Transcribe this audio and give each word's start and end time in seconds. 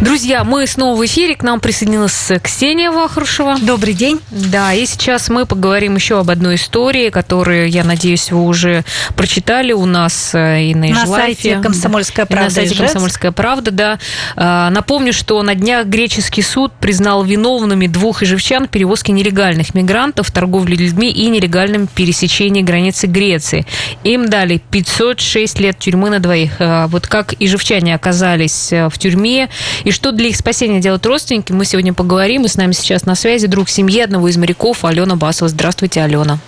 Друзья, 0.00 0.44
мы 0.44 0.66
снова 0.66 0.98
в 0.98 1.04
эфире. 1.04 1.36
К 1.36 1.42
нам 1.42 1.60
присоединилась 1.60 2.32
Ксения 2.42 2.90
Вахрушева. 2.90 3.58
Добрый 3.60 3.92
день. 3.92 4.18
Да, 4.30 4.72
и 4.72 4.86
сейчас 4.86 5.28
мы 5.28 5.44
поговорим 5.44 5.94
еще 5.94 6.18
об 6.18 6.30
одной 6.30 6.54
истории, 6.54 7.10
которую, 7.10 7.68
я 7.68 7.84
надеюсь, 7.84 8.32
вы 8.32 8.42
уже 8.42 8.82
прочитали 9.14 9.72
у 9.72 9.84
нас 9.84 10.34
э, 10.34 10.62
и 10.70 10.74
на 10.74 10.88
На 10.88 11.06
сайте 11.06 11.58
«Комсомольская 11.58 12.24
правда» 12.24 12.44
На 12.46 12.50
сайте. 12.50 12.76
«Комсомольская 12.76 13.30
правда», 13.30 13.70
да. 13.70 13.98
А, 14.36 14.70
Напомню, 14.70 15.12
что 15.12 15.42
на 15.42 15.54
днях 15.54 15.84
греческий 15.84 16.40
суд 16.40 16.72
признал 16.80 17.22
виновными 17.22 17.86
двух 17.86 18.22
ижевчан 18.22 18.68
в 18.68 18.70
перевозке 18.70 19.12
нелегальных 19.12 19.74
мигрантов, 19.74 20.30
торговле 20.30 20.76
людьми 20.76 21.10
и 21.10 21.28
нелегальном 21.28 21.86
пересечении 21.86 22.62
границы 22.62 23.06
Греции. 23.06 23.66
Им 24.04 24.30
дали 24.30 24.62
506 24.70 25.60
лет 25.60 25.78
тюрьмы 25.78 26.08
на 26.08 26.20
двоих. 26.20 26.52
А, 26.58 26.86
Вот 26.86 27.06
как 27.06 27.34
ижевчане 27.38 27.94
оказались 27.94 28.72
э, 28.72 28.88
в 28.88 28.96
тюрьме 28.96 29.50
и 29.84 29.89
что 29.90 30.12
для 30.12 30.28
их 30.28 30.36
спасения 30.36 30.80
делают 30.80 31.04
родственники, 31.06 31.52
мы 31.52 31.64
сегодня 31.64 31.92
поговорим. 31.94 32.44
И 32.44 32.48
с 32.48 32.56
нами 32.56 32.72
сейчас 32.72 33.06
на 33.06 33.14
связи 33.14 33.46
друг 33.46 33.68
семьи 33.68 34.00
одного 34.00 34.28
из 34.28 34.36
моряков 34.36 34.84
Алена 34.84 35.16
Басова. 35.16 35.48
Здравствуйте, 35.48 36.02
Алена. 36.02 36.38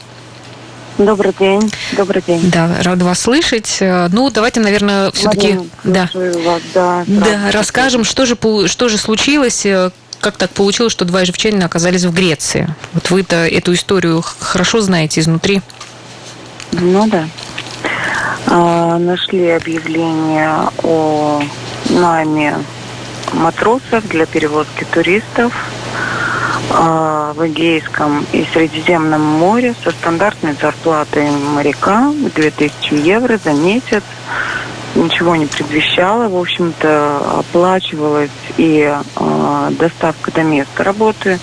Добрый 0.99 1.33
день. 1.39 1.73
Добрый 1.97 2.23
день. 2.27 2.51
Да, 2.51 2.77
рада 2.83 3.05
вас 3.05 3.21
слышать. 3.21 3.79
Э, 3.81 4.09
Ну, 4.13 4.31
давайте, 4.31 4.61
наверное, 4.61 5.11
все-таки 5.13 5.59
да, 5.85 6.09
вас, 6.13 6.63
да, 6.75 7.05
да, 7.07 7.51
расскажем, 7.51 8.05
что 8.05 8.27
же, 8.27 8.37
что 8.67 8.89
же 8.89 8.99
случилось, 8.99 9.65
э, 9.65 9.91
как 10.21 10.37
так 10.37 10.51
получилось, 10.51 10.93
что 10.93 11.05
два 11.05 11.25
ижевчанина 11.25 11.65
оказались 11.65 12.05
в 12.05 12.13
Греции. 12.13 12.69
Вот 12.93 13.11
вы-то 13.11 13.37
эту 13.47 13.73
историю 13.73 14.23
хорошо 14.23 14.83
знаете 14.83 15.21
изнутри. 15.21 15.63
Ну 16.73 17.09
да. 17.09 17.27
А, 18.47 18.99
нашли 18.99 19.51
объявление 19.51 20.69
о 20.83 21.43
найме 21.89 22.57
матросов 23.33 24.07
для 24.09 24.27
перевозки 24.27 24.85
туристов 24.85 25.53
а, 26.71 27.33
в 27.35 27.47
Эгейском 27.47 28.27
и 28.33 28.45
Средиземном 28.53 29.21
море 29.21 29.75
со 29.83 29.91
стандартной 29.91 30.55
зарплатой 30.61 31.31
моряка 31.31 32.13
2000 32.35 32.95
евро 32.95 33.39
за 33.43 33.53
месяц. 33.53 34.03
Ничего 34.95 35.37
не 35.37 35.47
предвещало. 35.47 36.29
В 36.29 36.37
общем-то, 36.37 37.41
оплачивалась 37.41 38.31
и 38.59 38.95
а, 39.17 39.71
доставка 39.71 40.31
до 40.33 40.43
места 40.43 40.85
работы, 40.85 41.39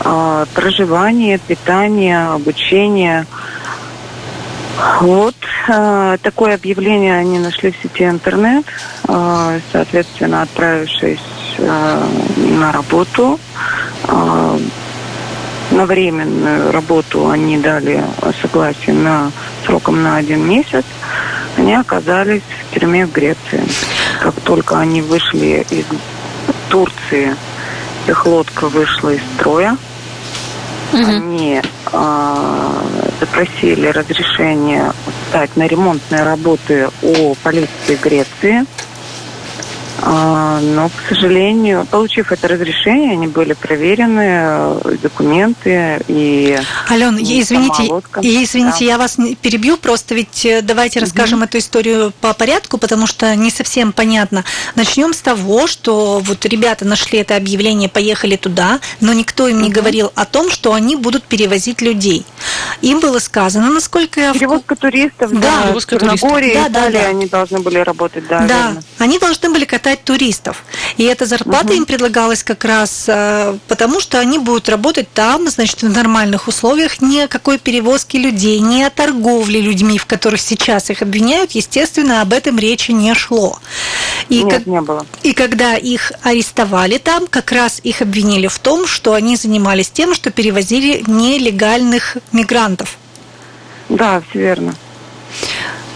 а, 0.00 0.46
проживание, 0.54 1.38
питание, 1.38 2.28
обучение. 2.28 3.26
Вот 5.00 5.34
э, 5.68 6.16
такое 6.22 6.54
объявление 6.54 7.16
они 7.16 7.38
нашли 7.38 7.70
в 7.72 7.76
сети 7.82 8.04
интернет, 8.04 8.64
э, 9.08 9.60
соответственно, 9.70 10.42
отправившись 10.42 11.20
э, 11.58 12.04
на 12.36 12.72
работу. 12.72 13.38
Э, 14.08 14.58
на 15.70 15.86
временную 15.86 16.70
работу 16.70 17.30
они 17.30 17.56
дали 17.56 18.04
согласие 18.42 18.94
на 18.94 19.32
сроком 19.64 20.02
на 20.02 20.16
один 20.16 20.46
месяц. 20.46 20.84
Они 21.56 21.74
оказались 21.74 22.42
в 22.70 22.74
тюрьме 22.74 23.06
в 23.06 23.12
Греции. 23.12 23.64
Как 24.20 24.34
только 24.42 24.78
они 24.78 25.00
вышли 25.00 25.66
из 25.70 25.86
Турции, 26.68 27.34
их 28.06 28.26
лодка 28.26 28.68
вышла 28.68 29.10
из 29.10 29.22
строя, 29.34 29.76
они 30.92 31.62
э, 31.92 33.10
запросили 33.22 33.86
разрешение 33.86 34.92
стать 35.28 35.56
на 35.56 35.68
ремонтные 35.68 36.24
работы 36.24 36.88
у 37.02 37.36
полиции 37.36 37.96
Греции. 38.02 38.64
А, 40.00 40.60
но, 40.60 40.88
к 40.88 41.08
сожалению, 41.08 41.86
получив 41.90 42.32
это 42.32 42.48
разрешение, 42.48 43.12
они 43.12 43.26
были 43.28 43.52
проверены, 43.52 44.22
э, 44.84 44.96
документы 45.02 46.00
и... 46.08 46.58
Ален, 46.90 47.16
и 47.18 47.40
извините, 47.40 47.84
лодка. 47.84 48.20
и 48.20 48.42
извините, 48.44 48.78
Да. 48.80 48.84
я 48.84 48.98
вас 48.98 49.16
перебью, 49.40 49.76
просто 49.76 50.14
ведь 50.14 50.44
э, 50.44 50.62
давайте 50.62 51.00
расскажем 51.00 51.42
эту 51.42 51.58
историю 51.58 52.12
по 52.20 52.32
порядку, 52.32 52.78
потому 52.78 53.06
что 53.06 53.34
не 53.36 53.50
совсем 53.50 53.92
понятно. 53.92 54.44
Начнем 54.74 55.12
с 55.12 55.18
того, 55.18 55.66
что 55.66 56.20
вот 56.20 56.44
ребята 56.46 56.84
нашли 56.84 57.18
это 57.20 57.36
объявление, 57.36 57.88
поехали 57.88 58.36
туда, 58.36 58.80
но 59.00 59.12
никто 59.12 59.46
им 59.48 59.62
не 59.62 59.70
говорил 59.70 60.10
о 60.14 60.24
том, 60.24 60.50
что 60.50 60.72
они 60.72 60.96
будут 60.96 61.24
перевозить 61.24 61.80
людей. 61.80 62.24
Им 62.80 63.00
было 63.00 63.18
сказано, 63.18 63.70
насколько 63.70 64.20
я 64.20 64.32
Перевозка 64.32 64.74
туристов, 64.74 65.30
Да, 65.32 65.40
да, 65.40 65.62
перевозка 65.66 65.96
в 65.96 66.00
Черногории, 66.00 66.50
туристов. 66.50 66.72
Да, 66.72 66.80
да, 66.80 66.90
Италии 66.90 67.02
да. 67.02 67.08
они 67.08 67.26
должны 67.26 67.58
были 67.60 67.78
работать, 67.78 68.26
да, 68.26 68.40
Да, 68.40 68.66
верно. 68.66 68.82
они 68.98 69.18
должны 69.18 69.50
были 69.50 69.64
катать 69.82 70.04
туристов. 70.04 70.62
И 70.96 71.02
эта 71.02 71.26
зарплата 71.26 71.72
им 71.72 71.86
предлагалась 71.86 72.44
как 72.44 72.64
раз 72.64 73.04
э, 73.08 73.58
потому, 73.66 74.00
что 74.00 74.20
они 74.20 74.38
будут 74.38 74.68
работать 74.68 75.12
там, 75.12 75.48
значит, 75.48 75.82
в 75.82 75.90
нормальных 75.90 76.46
условиях, 76.46 77.00
ни 77.00 77.18
о 77.18 77.26
какой 77.28 77.58
перевозке 77.58 78.18
людей, 78.18 78.60
ни 78.60 78.82
о 78.82 78.90
торговле 78.90 79.60
людьми, 79.60 79.98
в 79.98 80.06
которых 80.06 80.40
сейчас 80.40 80.88
их 80.90 81.02
обвиняют, 81.02 81.50
естественно, 81.52 82.22
об 82.22 82.32
этом 82.32 82.58
речи 82.58 82.92
не 82.92 83.12
шло. 83.14 83.58
И, 84.28 84.44
Нет, 84.44 84.58
как- 84.58 84.66
не 84.66 84.80
было. 84.80 85.04
и 85.24 85.32
когда 85.32 85.74
их 85.74 86.12
арестовали 86.22 86.98
там, 86.98 87.26
как 87.26 87.50
раз 87.50 87.80
их 87.82 88.02
обвинили 88.02 88.46
в 88.46 88.58
том, 88.60 88.86
что 88.86 89.14
они 89.14 89.34
занимались 89.36 89.90
тем, 89.90 90.14
что 90.14 90.30
перевозили 90.30 91.02
нелегальных 91.08 92.18
мигрантов. 92.30 92.96
Да, 93.88 94.22
все 94.30 94.38
верно. 94.38 94.74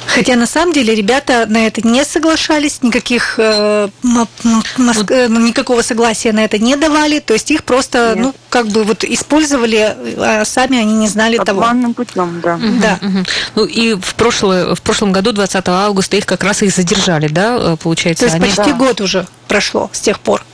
Хотя 0.06 0.36
на 0.36 0.46
самом 0.46 0.72
деле 0.72 0.94
ребята 0.94 1.46
на 1.48 1.66
это 1.66 1.86
не 1.86 2.04
соглашались, 2.04 2.82
никаких 2.82 3.34
э, 3.38 3.88
э, 4.02 5.28
никакого 5.28 5.82
согласия 5.82 6.32
на 6.32 6.44
это 6.44 6.58
не 6.58 6.76
давали, 6.76 7.18
то 7.18 7.34
есть 7.34 7.50
их 7.50 7.64
просто 7.64 8.14
Нет. 8.14 8.18
ну 8.18 8.34
как 8.48 8.68
бы 8.68 8.84
вот 8.84 9.04
использовали, 9.04 9.96
а 10.18 10.44
сами 10.44 10.78
они 10.78 10.94
не 10.94 11.08
знали 11.08 11.36
того. 11.38 11.60
Обманным 11.60 11.94
путем, 11.94 12.40
да. 12.40 12.58
Да. 12.80 12.98
Мгм. 13.00 13.26
Ну 13.54 13.64
и 13.64 13.94
в, 13.94 14.14
прошлое, 14.14 14.74
в 14.74 14.82
прошлом 14.82 15.12
году, 15.12 15.32
20 15.32 15.68
августа, 15.68 16.16
их 16.16 16.26
как 16.26 16.44
раз 16.44 16.62
и 16.62 16.68
задержали, 16.68 17.28
да, 17.28 17.56
э, 17.58 17.76
получается? 17.76 18.26
То 18.26 18.32
есть 18.32 18.36
они... 18.36 18.46
почти 18.46 18.72
Да. 18.72 18.78
год 18.78 19.00
уже 19.00 19.26
прошло 19.48 19.90
с 19.92 20.00
тех 20.00 20.20
пор. 20.20 20.44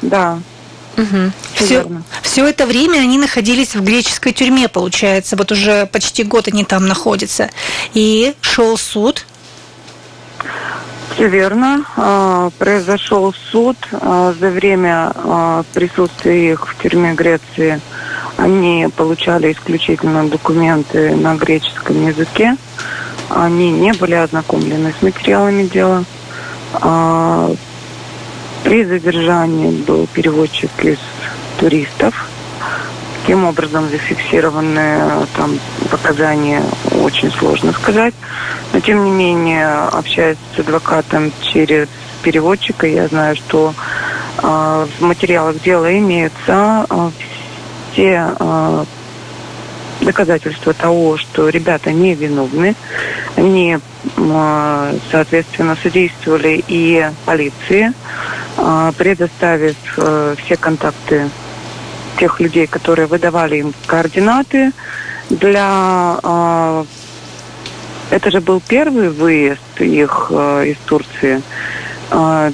Да, 0.00 0.38
Мгм. 0.96 1.32
все 1.54 1.86
все 2.22 2.46
это 2.46 2.66
время 2.66 2.98
они 2.98 3.18
находились 3.18 3.74
в 3.74 3.82
греческой 3.82 4.32
тюрьме, 4.32 4.68
получается. 4.68 5.36
Вот 5.36 5.52
уже 5.52 5.86
почти 5.86 6.22
год 6.22 6.48
они 6.48 6.64
там 6.64 6.86
находятся. 6.86 7.50
И 7.94 8.34
шел 8.40 8.76
суд. 8.76 9.26
Все 11.14 11.28
верно. 11.28 11.84
А, 11.96 12.50
Произошел 12.58 13.34
суд. 13.50 13.76
А, 13.92 14.34
За 14.38 14.48
время 14.48 15.12
а, 15.14 15.64
присутствия 15.74 16.52
их 16.52 16.68
в 16.68 16.82
тюрьме 16.82 17.12
Греции 17.14 17.80
они 18.36 18.88
получали 18.96 19.52
исключительно 19.52 20.26
документы 20.28 21.14
на 21.14 21.34
греческом 21.34 22.06
языке. 22.06 22.56
Они 23.28 23.70
не 23.70 23.92
были 23.92 24.14
ознакомлены 24.14 24.94
с 24.98 25.02
материалами 25.02 25.64
дела. 25.64 26.04
При 28.64 28.84
задержании 28.84 29.82
был 29.82 30.06
переводчик 30.06 30.70
из 30.82 30.98
туристов. 31.58 32.28
Каким 33.20 33.44
образом 33.44 33.88
зафиксированы 33.88 35.26
там 35.36 35.58
показания, 35.90 36.62
очень 37.00 37.30
сложно 37.32 37.72
сказать. 37.72 38.14
Но, 38.72 38.80
тем 38.80 39.04
не 39.04 39.10
менее, 39.10 39.68
общаясь 39.68 40.38
с 40.56 40.58
адвокатом 40.58 41.32
через 41.40 41.88
переводчика, 42.22 42.86
я 42.86 43.06
знаю, 43.08 43.36
что 43.36 43.74
э, 44.38 44.86
в 44.98 45.02
материалах 45.02 45.60
дела 45.62 45.96
имеются 45.98 46.86
э, 46.88 47.10
все 47.92 48.34
э, 48.38 48.84
доказательства 50.00 50.72
того, 50.72 51.16
что 51.16 51.48
ребята 51.48 51.92
не 51.92 52.14
виновны. 52.14 52.74
Они, 53.36 53.78
соответственно, 55.10 55.76
содействовали 55.80 56.62
и 56.66 57.08
полиции, 57.24 57.88
э, 57.88 57.92
предоставив 58.96 59.76
э, 59.96 60.34
все 60.38 60.56
контакты 60.56 61.30
тех 62.18 62.40
людей, 62.40 62.66
которые 62.66 63.06
выдавали 63.06 63.56
им 63.56 63.74
координаты 63.86 64.72
для... 65.30 66.18
э, 66.22 66.84
это 68.10 68.30
же 68.30 68.40
был 68.40 68.60
первый 68.60 69.08
выезд 69.08 69.80
их 69.80 70.26
э, 70.30 70.66
из 70.66 70.76
Турции. 70.84 71.42
Э, 72.10 72.50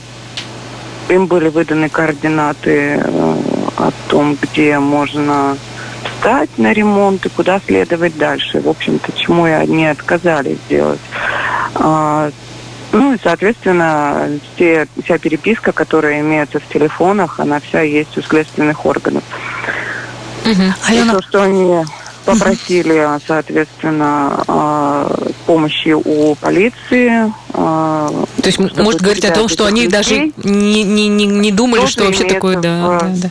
им 1.08 1.26
были 1.26 1.48
выданы 1.48 1.88
координаты 1.88 3.02
э, 3.02 3.36
о 3.76 3.90
том, 4.08 4.36
где 4.40 4.78
можно 4.78 5.56
встать 6.04 6.50
на 6.58 6.72
ремонт 6.72 7.26
и 7.26 7.28
куда 7.28 7.60
следовать 7.66 8.16
дальше. 8.16 8.60
В 8.60 8.68
общем-то, 8.68 9.12
чему 9.12 9.46
и 9.46 9.50
они 9.50 9.86
отказались 9.86 10.58
сделать. 10.66 11.00
А, 12.92 12.96
Ну 12.96 13.14
и, 13.14 13.18
соответственно, 13.22 14.28
все, 14.54 14.86
вся 15.04 15.18
переписка, 15.18 15.72
которая 15.72 16.20
имеется 16.20 16.60
в 16.60 16.68
телефонах, 16.68 17.40
она 17.40 17.60
вся 17.60 17.82
есть 17.82 18.16
у 18.16 18.22
следственных 18.22 18.84
органов. 18.86 19.24
И 20.44 20.54
Алена, 20.86 21.14
то, 21.14 21.22
что 21.22 21.42
они 21.42 21.84
Попросили, 22.28 23.08
соответственно, 23.26 24.44
э, 24.46 25.30
помощи 25.46 25.94
у 25.94 26.34
полиции. 26.34 27.32
Э, 27.54 28.08
То 28.42 28.46
есть, 28.46 28.58
может 28.58 29.00
говорить 29.00 29.24
о 29.24 29.32
том, 29.32 29.48
что 29.48 29.64
они 29.64 29.84
людей. 29.84 29.90
даже 29.90 30.32
не, 30.44 30.84
не, 30.84 31.08
не, 31.08 31.24
не 31.24 31.52
думали, 31.52 31.86
что 31.86 32.04
вообще 32.04 32.24
такое, 32.24 32.58
да, 32.58 32.98
да, 33.00 33.30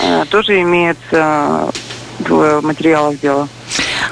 да. 0.00 0.24
Тоже 0.30 0.62
имеется 0.62 1.70
в 2.20 2.60
материалах 2.62 3.20
дела. 3.20 3.48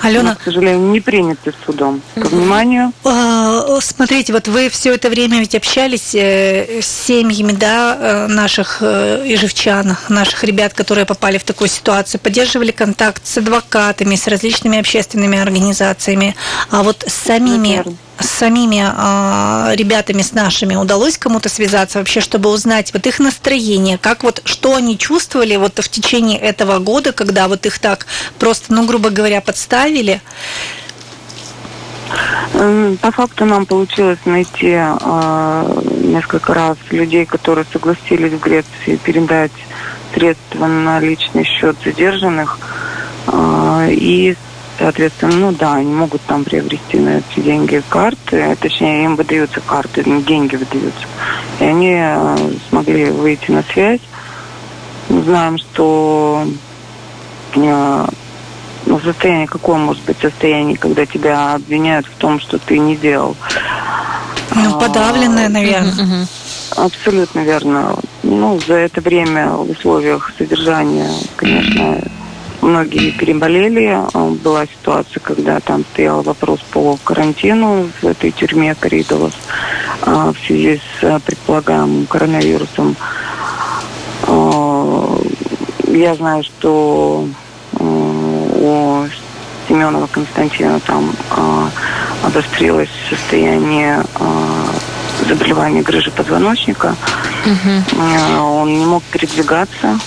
Алена, 0.02 0.30
Но, 0.30 0.36
к 0.36 0.42
сожалению, 0.42 0.88
не 0.90 1.00
приняты 1.00 1.52
судом. 1.64 2.02
Ко 2.14 2.28
вниманию. 2.28 2.92
А, 3.04 3.78
смотрите, 3.80 4.32
вот 4.32 4.48
вы 4.48 4.68
все 4.68 4.94
это 4.94 5.08
время 5.08 5.40
ведь 5.40 5.54
общались 5.54 6.14
э, 6.14 6.80
с 6.80 6.86
семьями, 6.86 7.52
да, 7.52 7.96
э, 7.98 8.26
наших 8.26 8.78
э, 8.80 9.22
ижевчан, 9.26 9.96
наших 10.08 10.44
ребят, 10.44 10.74
которые 10.74 11.06
попали 11.06 11.38
в 11.38 11.44
такую 11.44 11.68
ситуацию, 11.68 12.20
поддерживали 12.20 12.70
контакт 12.70 13.26
с 13.26 13.38
адвокатами, 13.38 14.14
с 14.14 14.26
различными 14.26 14.78
общественными 14.78 15.38
организациями, 15.38 16.36
а 16.70 16.82
вот 16.82 17.04
с 17.06 17.12
самими 17.12 17.68
Наверное 17.68 18.05
с 18.18 18.26
самими 18.26 18.82
э, 18.82 19.76
ребятами, 19.76 20.22
с 20.22 20.32
нашими 20.32 20.74
удалось 20.74 21.18
кому-то 21.18 21.48
связаться 21.48 21.98
вообще, 21.98 22.20
чтобы 22.20 22.50
узнать 22.50 22.92
вот 22.92 23.06
их 23.06 23.18
настроение, 23.18 23.98
как 23.98 24.22
вот, 24.24 24.42
что 24.44 24.74
они 24.74 24.98
чувствовали 24.98 25.56
вот 25.56 25.78
в 25.78 25.88
течение 25.88 26.38
этого 26.38 26.78
года, 26.78 27.12
когда 27.12 27.48
вот 27.48 27.66
их 27.66 27.78
так 27.78 28.06
просто, 28.38 28.72
ну, 28.72 28.86
грубо 28.86 29.10
говоря, 29.10 29.40
подставили? 29.40 30.20
По 32.52 33.10
факту 33.10 33.44
нам 33.44 33.66
получилось 33.66 34.20
найти 34.24 34.72
э, 34.72 35.82
несколько 36.02 36.54
раз 36.54 36.76
людей, 36.90 37.26
которые 37.26 37.66
согласились 37.70 38.32
в 38.32 38.40
Греции 38.40 38.96
передать 39.04 39.52
средства 40.14 40.66
на 40.66 41.00
личный 41.00 41.44
счет 41.44 41.76
задержанных. 41.84 42.58
Э, 43.26 43.88
и 43.90 44.36
Соответственно, 44.78 45.36
ну 45.36 45.52
да, 45.52 45.74
они 45.74 45.92
могут 45.92 46.20
там 46.22 46.44
приобрести 46.44 46.98
на 46.98 47.18
эти 47.18 47.40
деньги 47.40 47.82
карты, 47.88 48.56
точнее, 48.60 49.04
им 49.04 49.16
выдаются 49.16 49.60
карты, 49.60 50.02
деньги 50.04 50.56
выдаются. 50.56 51.06
И 51.60 51.64
они 51.64 51.94
э, 51.94 52.36
смогли 52.68 53.06
выйти 53.10 53.50
на 53.50 53.62
связь. 53.72 54.02
Мы 55.08 55.22
знаем, 55.22 55.56
что 55.56 56.46
э, 57.54 58.06
ну, 58.86 59.00
состояние, 59.00 59.46
какое 59.46 59.78
может 59.78 60.02
быть 60.04 60.18
состояние, 60.20 60.76
когда 60.76 61.06
тебя 61.06 61.54
обвиняют 61.54 62.06
в 62.06 62.14
том, 62.16 62.38
что 62.38 62.58
ты 62.58 62.78
не 62.78 62.96
делал. 62.96 63.36
Ну, 64.54 64.78
подавленное, 64.78 65.48
наверное. 65.48 66.26
Абсолютно 66.76 67.40
верно. 67.40 67.96
Ну, 68.22 68.60
за 68.60 68.74
это 68.74 69.00
время 69.00 69.48
в 69.50 69.70
условиях 69.70 70.32
содержания, 70.36 71.10
конечно, 71.36 72.02
многие 72.62 73.10
переболели. 73.10 73.86
А, 73.86 74.30
была 74.42 74.66
ситуация, 74.66 75.20
когда 75.20 75.60
там 75.60 75.84
стоял 75.92 76.22
вопрос 76.22 76.60
по 76.70 76.96
карантину 77.04 77.88
в 78.00 78.06
этой 78.06 78.30
тюрьме 78.30 78.74
Коридолос 78.74 79.34
а, 80.02 80.32
в 80.32 80.38
связи 80.46 80.78
с 80.78 81.04
а, 81.04 81.18
предполагаемым 81.20 82.06
коронавирусом. 82.06 82.96
Я 85.88 86.14
знаю, 86.16 86.42
что 86.42 87.26
у 87.78 89.04
Семенова 89.68 90.06
Константина 90.08 90.80
там 90.80 91.12
обострилось 92.22 92.90
состояние 93.08 94.02
заболевания 95.26 95.82
грыжи 95.82 96.10
позвоночника. 96.10 96.96
Угу. 97.46 98.02
Он 98.42 98.78
не 98.78 98.84
мог 98.84 99.02
передвигаться 99.04 99.98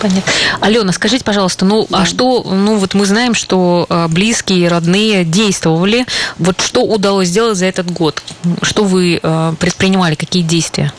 Понятно. 0.00 0.32
Алена, 0.60 0.92
скажите, 0.92 1.24
пожалуйста, 1.24 1.64
ну 1.64 1.84
а 1.84 1.86
да. 1.92 1.98
а 2.02 2.06
что, 2.06 2.42
ну 2.42 2.76
вот 2.76 2.94
мы 2.94 3.06
знаем, 3.06 3.34
что 3.34 3.86
э, 3.88 4.08
близкие, 4.08 4.68
родные 4.68 5.24
действовали. 5.24 6.06
Вот 6.38 6.60
что 6.60 6.82
удалось 6.82 7.28
сделать 7.28 7.56
за 7.56 7.66
этот 7.66 7.90
год? 7.90 8.22
Что 8.62 8.84
вы 8.84 9.18
э, 9.22 9.52
предпринимали, 9.58 10.14
какие 10.14 10.42
действия? 10.42 10.92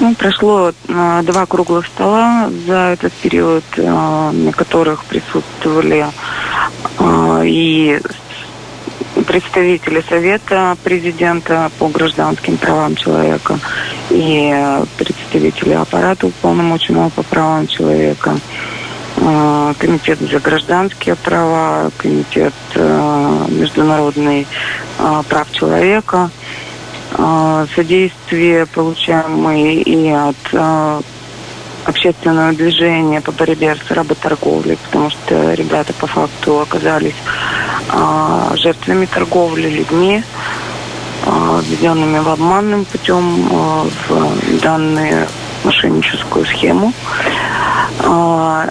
Ну, 0.00 0.14
прошло 0.14 0.70
э, 0.70 1.22
два 1.24 1.46
круглых 1.46 1.86
стола 1.86 2.50
за 2.66 2.92
этот 2.92 3.12
период, 3.14 3.64
э, 3.76 4.30
на 4.32 4.52
которых 4.52 5.04
присутствовали 5.04 6.06
э, 6.98 7.42
и 7.44 8.00
представители 9.26 10.04
Совета 10.08 10.76
президента 10.84 11.70
по 11.78 11.88
гражданским 11.88 12.56
правам 12.56 12.94
человека 12.94 13.58
и 14.10 14.54
представители 14.96 15.72
аппарата 15.72 16.26
уполномоченного 16.26 17.10
по 17.10 17.22
правам 17.22 17.66
человека, 17.66 18.38
э, 19.16 19.74
комитет 19.78 20.18
за 20.20 20.40
гражданские 20.40 21.14
права, 21.16 21.90
комитет 21.96 22.54
э, 22.74 23.46
международный 23.48 24.46
э, 24.98 25.22
прав 25.28 25.50
человека. 25.52 26.30
Содействие 27.74 28.66
получаем 28.66 29.38
мы 29.38 29.76
и 29.76 30.10
от 30.10 30.92
общественного 31.86 32.52
движения 32.52 33.22
по 33.22 33.32
борьбе 33.32 33.74
с 33.76 33.90
работорговлей, 33.90 34.76
потому 34.76 35.08
что 35.08 35.54
ребята 35.54 35.94
по 35.94 36.06
факту 36.06 36.60
оказались 36.60 37.14
жертвами 38.56 39.06
торговли 39.06 39.70
людьми, 39.70 40.22
введенными 41.24 42.18
в 42.18 42.28
обманным 42.28 42.84
путем 42.84 43.48
а, 43.52 43.86
в 44.08 44.60
данную 44.60 45.26
мошенническую 45.64 46.46
схему. 46.46 46.92
А, 48.00 48.68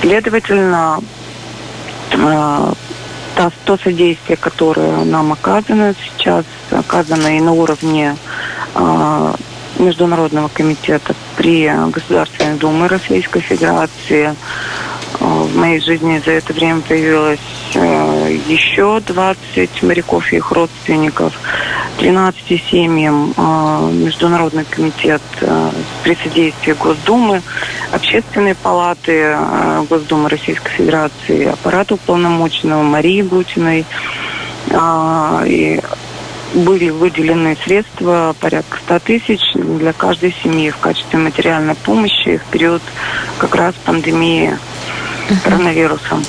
следовательно, 0.00 1.00
а, 2.14 2.72
то, 3.36 3.52
то 3.64 3.78
содействие, 3.78 4.36
которое 4.36 5.04
нам 5.04 5.32
оказано 5.32 5.94
сейчас, 6.04 6.44
оказано 6.70 7.36
и 7.36 7.40
на 7.40 7.52
уровне 7.52 8.16
а, 8.74 9.34
Международного 9.78 10.48
комитета 10.48 11.14
при 11.36 11.70
Государственной 11.90 12.56
Думе 12.56 12.86
Российской 12.86 13.40
Федерации. 13.40 14.34
Э, 15.22 15.42
в 15.44 15.56
моей 15.56 15.80
жизни 15.80 16.20
за 16.24 16.32
это 16.32 16.52
время 16.52 16.80
появилось 16.80 17.38
э, 17.74 18.38
еще 18.48 19.00
20 19.00 19.82
моряков 19.82 20.32
и 20.32 20.36
их 20.36 20.50
родственников, 20.50 21.32
13 21.98 22.62
семьям 22.70 23.32
э, 23.36 23.90
Международный 23.92 24.64
комитет 24.64 25.22
при 26.02 26.14
содействии 26.16 26.72
Госдумы, 26.72 27.42
Общественной 27.92 28.54
палаты 28.54 29.36
Госдумы 29.88 30.28
Российской 30.28 30.70
Федерации, 30.72 31.46
аппарата 31.46 31.94
уполномоченного 31.94 32.82
Марии 32.82 33.22
Бутиной 33.22 33.84
и 35.44 35.80
были 36.54 36.90
выделены 36.90 37.56
средства 37.64 38.34
порядка 38.40 38.78
100 38.84 38.98
тысяч 39.00 39.40
для 39.54 39.92
каждой 39.92 40.34
семьи 40.42 40.70
в 40.70 40.78
качестве 40.78 41.18
материальной 41.18 41.74
помощи 41.74 42.38
в 42.38 42.50
период 42.50 42.82
как 43.38 43.54
раз 43.54 43.74
пандемии 43.84 44.56
коронавируса. 45.44 46.20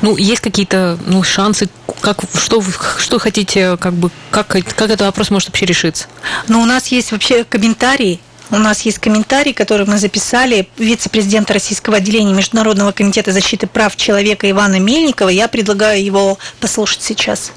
Ну, 0.00 0.16
есть 0.16 0.40
какие-то 0.40 0.98
ну, 1.06 1.22
шансы, 1.22 1.68
как, 2.00 2.20
что 2.34 2.62
что 2.98 3.18
хотите, 3.18 3.76
как 3.76 3.92
бы, 3.92 4.10
как, 4.30 4.48
как 4.48 4.90
этот 4.90 5.02
вопрос 5.02 5.30
может 5.30 5.48
вообще 5.48 5.66
решиться? 5.66 6.06
Ну, 6.48 6.62
у 6.62 6.64
нас 6.64 6.88
есть 6.88 7.12
вообще 7.12 7.44
комментарий 7.44 8.20
у 8.50 8.58
нас 8.58 8.82
есть 8.82 8.98
комментарий, 8.98 9.54
который 9.54 9.86
мы 9.86 9.98
записали 9.98 10.68
вице-президента 10.76 11.54
Российского 11.54 11.96
отделения 11.96 12.34
Международного 12.34 12.92
комитета 12.92 13.32
защиты 13.32 13.66
прав 13.66 13.96
человека 13.96 14.48
Ивана 14.48 14.78
Мельникова. 14.78 15.30
Я 15.30 15.48
предлагаю 15.48 16.04
его 16.04 16.38
послушать 16.60 17.02
сейчас 17.02 17.52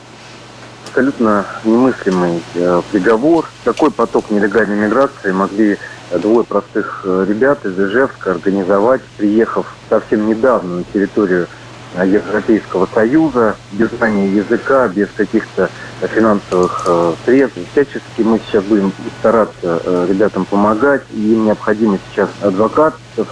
абсолютно 0.98 1.46
немыслимый 1.64 2.42
э, 2.56 2.82
приговор. 2.92 3.48
Такой 3.64 3.92
поток 3.92 4.32
нелегальной 4.32 4.76
миграции 4.76 5.32
могли 5.32 5.78
двое 6.12 6.46
простых 6.46 7.02
э, 7.04 7.26
ребят 7.28 7.66
из 7.66 7.78
Ижевска 7.80 8.32
организовать, 8.32 9.02
приехав 9.18 9.66
совсем 9.90 10.28
недавно 10.28 10.78
на 10.78 10.84
территорию 10.94 11.48
э, 11.96 12.08
Европейского 12.08 12.88
Союза, 12.94 13.56
без 13.74 13.90
знания 13.90 14.30
языка, 14.30 14.88
без 14.88 15.10
каких-то 15.16 15.70
финансовых 16.02 16.84
э, 16.88 17.14
средств. 17.26 17.60
Всячески 17.72 18.22
мы 18.22 18.40
сейчас 18.40 18.64
будем 18.64 18.94
стараться 19.20 19.82
ребятам 20.08 20.46
помогать. 20.46 21.04
Им 21.14 21.46
необходимо 21.46 22.00
сейчас 22.10 22.30
адвокатов 22.42 23.28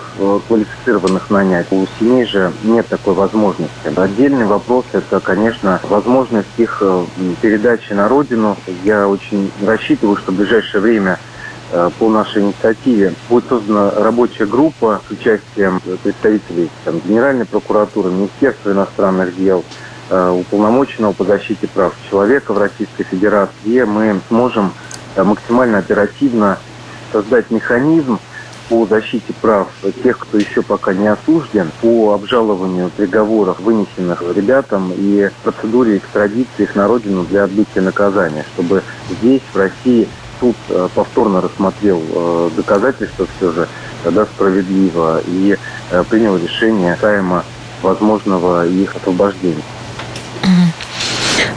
квалифицированных 0.47 1.29
нанять. 1.29 1.67
У 1.71 1.85
семей 1.99 2.25
же 2.25 2.51
нет 2.63 2.87
такой 2.87 3.13
возможности. 3.13 3.71
Отдельный 3.95 4.45
вопрос– 4.45 4.85
это, 4.93 5.19
конечно, 5.19 5.79
возможность 5.83 6.47
их 6.57 6.81
передачи 7.41 7.93
на 7.93 8.09
родину. 8.09 8.57
Я 8.83 9.07
очень 9.07 9.51
рассчитываю, 9.65 10.17
что 10.17 10.31
в 10.31 10.35
ближайшее 10.35 10.81
время 10.81 11.19
по 11.99 12.09
нашей 12.09 12.43
инициативе 12.43 13.13
будет 13.29 13.47
создана 13.49 13.91
рабочая 13.91 14.45
группа 14.45 15.01
с 15.07 15.11
участием 15.11 15.81
представителей 16.03 16.69
там, 16.83 17.01
Генеральной 17.05 17.45
прокуратуры, 17.45 18.11
Министерства 18.11 18.71
иностранных 18.71 19.35
дел, 19.35 19.63
Э, 20.07 20.29
уполномоченного 20.29 21.13
по 21.13 21.23
защите 21.23 21.67
прав 21.67 21.95
человека 22.11 22.53
в 22.53 22.59
Российской 22.59 23.03
Федерации, 23.03 23.55
где 23.63 23.85
мы 23.85 24.21
сможем 24.27 24.71
э, 25.15 25.23
максимально 25.23 25.79
оперативно 25.79 26.59
создать 27.11 27.49
механизм 27.49 28.19
по 28.69 28.85
защите 28.85 29.33
прав 29.41 29.67
тех, 30.03 30.19
кто 30.19 30.37
еще 30.37 30.61
пока 30.61 30.93
не 30.93 31.07
осужден, 31.07 31.71
по 31.81 32.13
обжалованию 32.13 32.91
приговоров, 32.95 33.59
вынесенных 33.61 34.21
ребятам, 34.35 34.91
и 34.95 35.31
процедуре 35.43 35.97
экстрадиции 35.97 36.63
их 36.63 36.75
на 36.75 36.87
родину 36.87 37.23
для 37.23 37.45
отбытия 37.45 37.81
наказания, 37.81 38.45
чтобы 38.53 38.83
здесь, 39.09 39.41
в 39.53 39.57
России, 39.57 40.07
суд 40.39 40.55
э, 40.69 40.87
повторно 40.93 41.41
рассмотрел 41.41 42.01
э, 42.07 42.49
доказательства 42.55 43.27
все 43.37 43.51
же, 43.51 43.67
тогда 44.03 44.25
справедливо, 44.25 45.21
и 45.25 45.57
э, 45.91 46.03
принял 46.09 46.37
решение 46.37 46.95
касаемо 46.95 47.43
возможного 47.81 48.65
их 48.67 48.95
освобождения. 48.95 49.63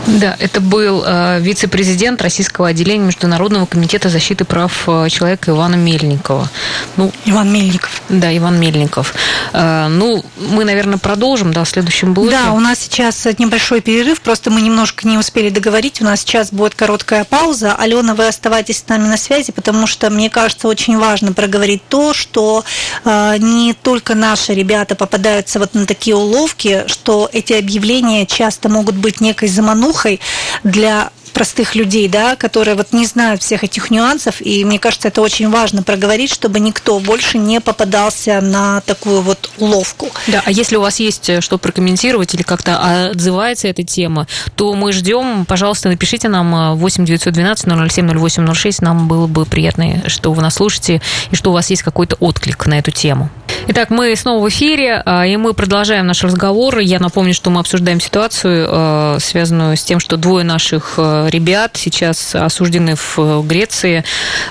Да, 0.09 0.37
это 0.39 0.63
был 0.63 1.05
э, 1.07 1.39
вице-президент 1.41 2.23
Российского 2.23 2.69
отделения 2.69 3.05
Международного 3.05 3.67
комитета 3.67 4.09
защиты 4.09 4.47
прав 4.47 4.85
э, 4.87 5.09
человека 5.11 5.51
Ивана 5.51 5.75
Мельникова. 5.75 6.49
Ну, 6.97 7.13
Иван 7.27 7.53
Мельников. 7.53 8.01
Да, 8.09 8.35
Иван 8.35 8.59
Мельников. 8.59 9.15
Э, 9.53 9.89
ну, 9.89 10.25
мы, 10.39 10.65
наверное, 10.65 10.97
продолжим, 10.97 11.53
да, 11.53 11.63
в 11.65 11.69
следующем 11.69 12.15
блоке. 12.15 12.31
Да, 12.31 12.53
у 12.53 12.61
нас 12.61 12.79
сейчас 12.79 13.27
небольшой 13.39 13.83
перерыв, 13.83 14.23
просто 14.23 14.51
мы 14.51 14.63
немножко 14.63 15.07
не 15.07 15.19
успели 15.19 15.51
договорить. 15.51 16.01
У 16.01 16.05
нас 16.05 16.21
сейчас 16.21 16.53
будет 16.53 16.75
короткая 16.75 17.25
пауза. 17.25 17.75
Алена, 17.75 18.15
вы 18.15 18.29
оставайтесь 18.29 18.79
с 18.79 18.89
нами 18.89 19.09
на 19.09 19.19
связи, 19.19 19.53
потому 19.53 19.87
что, 19.87 20.09
мне 20.09 20.31
кажется, 20.31 20.69
очень 20.69 20.97
важно 20.97 21.35
проговорить 21.35 21.83
то, 21.87 22.15
что 22.15 22.65
э, 23.05 23.37
не 23.39 23.75
только 23.75 24.15
наши 24.15 24.55
ребята 24.55 24.95
попадаются 24.95 25.59
вот 25.59 25.75
на 25.75 25.85
такие 25.85 26.17
уловки, 26.17 26.85
что 26.87 27.29
эти 27.31 27.53
объявления 27.53 28.25
часто 28.25 28.71
могут 28.71 28.95
быть 28.95 29.21
некой 29.21 29.49
заманухой, 29.49 29.98
шлюхой 29.99 30.21
для 30.65 31.11
простых 31.33 31.77
людей, 31.77 32.09
да, 32.09 32.35
которые 32.35 32.75
вот 32.75 32.93
не 32.93 33.07
знают 33.07 33.43
всех 33.43 33.63
этих 33.63 33.91
нюансов, 33.91 34.41
и 34.41 34.65
мне 34.65 34.81
кажется, 34.81 35.07
это 35.09 35.21
очень 35.21 35.49
важно 35.51 35.85
проговорить, 35.85 36.33
чтобы 36.33 36.59
никто 36.59 36.99
больше 36.99 37.39
не 37.39 37.61
попадался 37.61 38.41
на 38.41 38.81
такую 38.81 39.21
вот 39.21 39.51
уловку. 39.59 40.09
Да, 40.27 40.43
а 40.45 40.51
если 40.51 40.77
у 40.77 40.81
вас 40.81 40.99
есть 40.99 41.29
э, 41.29 41.41
что 41.41 41.59
прокомментировать 41.59 42.35
или 42.35 42.43
как-то 42.43 43.11
отзывается 43.11 43.69
эта 43.69 43.85
тема, 43.85 44.27
то 44.57 44.75
мы 44.75 44.93
ждем, 44.93 45.45
пожалуйста, 45.45 45.89
напишите 45.89 46.29
нам 46.29 46.77
8 46.77 47.05
912 47.05 47.93
007 47.93 48.19
0806, 48.19 48.83
нам 48.83 49.07
было 49.07 49.29
бы 49.29 49.45
приятно, 49.45 50.09
что 50.09 50.33
вы 50.33 50.43
нас 50.43 50.55
слушаете 50.55 51.01
и 51.31 51.37
что 51.37 51.51
у 51.51 51.53
вас 51.53 51.71
есть 51.71 51.83
какой-то 51.83 52.17
отклик 52.17 52.67
на 52.67 52.79
эту 52.79 52.91
тему. 52.91 53.31
Итак, 53.71 53.91
мы 53.91 54.17
снова 54.17 54.43
в 54.43 54.49
эфире, 54.49 55.03
а, 55.05 55.27
и 55.27 55.37
мы 55.37 55.53
продолжаем 55.53 56.07
наш 56.07 56.25
разговор. 56.25 56.79
Я 56.79 56.99
напомню, 57.01 57.35
что 57.35 57.51
мы 57.51 57.61
обсуждаем 57.61 58.01
ситуацию, 58.01 58.67
а, 58.67 59.19
связанную 59.21 59.77
с 59.77 59.83
тем, 59.83 60.01
что 60.01 60.17
двое 60.17 60.43
наших 60.43 60.95
а, 60.97 61.27
ребят 61.29 61.73
сейчас 61.75 62.35
осуждены 62.35 62.95
в 62.97 63.47
Греции. 63.47 64.05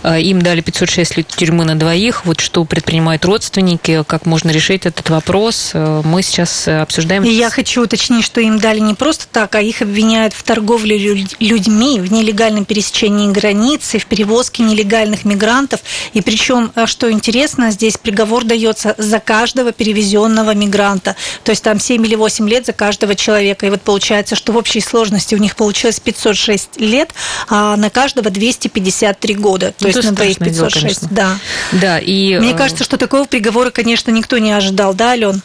Им 0.03 0.43
дали 0.43 0.61
506 0.61 1.17
лет 1.17 1.27
тюрьмы 1.29 1.65
на 1.65 1.73
двоих. 1.73 2.25
Вот 2.25 2.41
что 2.41 2.63
предпринимают 2.63 3.25
родственники, 3.25 4.03
как 4.05 4.27
можно 4.27 4.51
решить 4.51 4.85
этот 4.85 5.09
вопрос, 5.09 5.71
мы 5.73 6.21
сейчас 6.21 6.67
обсуждаем. 6.67 7.23
Я 7.23 7.49
хочу 7.49 7.85
уточнить, 7.85 8.23
что 8.23 8.39
им 8.39 8.59
дали 8.59 8.79
не 8.79 8.93
просто 8.93 9.25
так, 9.31 9.55
а 9.55 9.61
их 9.61 9.81
обвиняют 9.81 10.33
в 10.33 10.43
торговле 10.43 10.95
людьми, 11.39 11.99
в 11.99 12.11
нелегальном 12.11 12.65
пересечении 12.65 13.31
границы, 13.31 13.97
в 13.97 14.05
перевозке 14.05 14.61
нелегальных 14.61 15.25
мигрантов. 15.25 15.79
И 16.13 16.21
причем, 16.21 16.71
что 16.85 17.11
интересно, 17.11 17.71
здесь 17.71 17.97
приговор 17.97 18.43
дается 18.43 18.93
за 19.07 19.19
каждого 19.19 19.71
перевезенного 19.71 20.53
мигранта. 20.53 21.15
То 21.43 21.51
есть 21.51 21.63
там 21.63 21.79
7 21.79 22.05
или 22.05 22.15
8 22.15 22.47
лет 22.49 22.65
за 22.65 22.73
каждого 22.73 23.15
человека. 23.15 23.65
И 23.65 23.69
вот 23.69 23.81
получается, 23.81 24.35
что 24.35 24.53
в 24.53 24.57
общей 24.57 24.81
сложности 24.81 25.35
у 25.35 25.39
них 25.39 25.55
получилось 25.55 25.99
506 25.99 26.79
лет, 26.79 27.11
а 27.49 27.75
на 27.75 27.89
каждого 27.89 28.29
253 28.29 29.35
года. 29.35 29.71
То 29.71 29.75
ну, 29.81 29.87
есть 29.87 30.03
на 30.03 30.11
двоих 30.11 30.37
506. 30.37 31.01
Дело, 31.01 31.11
да. 31.11 31.37
да 31.71 31.99
и, 31.99 32.37
Мне 32.37 32.51
э, 32.51 32.57
кажется, 32.57 32.83
что 32.83 32.97
такого 32.97 33.25
приговора, 33.25 33.71
конечно, 33.71 34.11
никто 34.11 34.37
не 34.37 34.51
ожидал, 34.51 34.93
да, 34.93 35.11
Ален? 35.11 35.41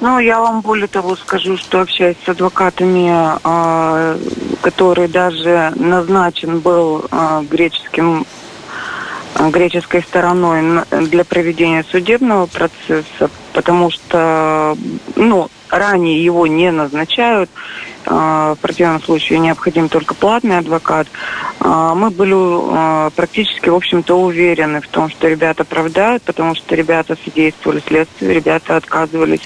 Ну, 0.00 0.18
я 0.18 0.40
вам 0.40 0.60
более 0.60 0.88
того 0.88 1.16
скажу, 1.16 1.56
что 1.56 1.80
общаясь 1.80 2.16
с 2.24 2.28
адвокатами, 2.28 3.08
а, 3.42 4.18
который 4.60 5.08
даже 5.08 5.72
назначен 5.74 6.60
был 6.60 7.06
а, 7.10 7.42
греческим 7.42 8.26
греческой 9.50 10.02
стороной 10.02 10.84
для 10.90 11.24
проведения 11.24 11.84
судебного 11.84 12.46
процесса, 12.46 13.30
потому 13.52 13.90
что 13.90 14.76
ну, 15.16 15.48
ранее 15.70 16.22
его 16.22 16.46
не 16.46 16.70
назначают. 16.70 17.50
А, 18.08 18.54
в 18.54 18.58
противном 18.58 19.02
случае 19.02 19.40
необходим 19.40 19.88
только 19.88 20.14
платный 20.14 20.58
адвокат. 20.58 21.08
А, 21.58 21.94
мы 21.94 22.10
были 22.10 23.10
практически, 23.16 23.68
в 23.68 23.74
общем-то, 23.74 24.16
уверены 24.16 24.80
в 24.80 24.86
том, 24.86 25.10
что 25.10 25.28
ребята 25.28 25.62
оправдают, 25.64 26.22
потому 26.22 26.54
что 26.54 26.74
ребята 26.74 27.16
содействовали 27.24 27.82
следствию, 27.84 28.34
ребята 28.34 28.76
отказывались 28.76 29.40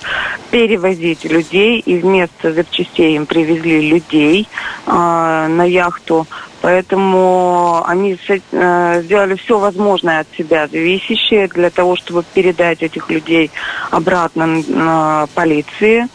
перевозить 0.50 1.25
людей, 1.25 1.80
и 1.80 1.97
вместо 1.97 2.52
запчастей 2.52 3.16
им 3.16 3.26
привезли 3.26 3.88
людей 3.88 4.49
на 4.87 5.64
яхту. 5.64 6.26
Поэтому 6.62 7.83
они 7.87 8.19
э, 8.29 9.02
сделали 9.02 9.35
все 9.37 9.59
возможное 9.59 10.21
от 10.21 10.26
себя 10.37 10.67
зависящее 10.67 11.49
для 11.49 11.71
того, 11.71 11.97
чтобы 11.97 12.23
передать 12.35 12.83
этих 12.83 13.09
людей 13.11 13.50
обратно 13.90 15.26
полиции. 15.35 16.09